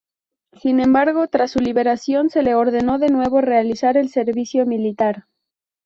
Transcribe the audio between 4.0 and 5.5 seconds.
servicio militar.